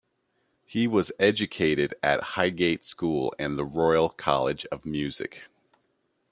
[0.65, 5.43] He was educated at Highgate School and the Royal College of Music.